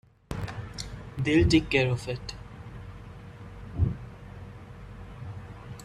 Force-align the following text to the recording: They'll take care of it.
They'll 1.19 1.47
take 1.47 1.69
care 1.69 1.91
of 1.91 2.07
it. 2.07 2.33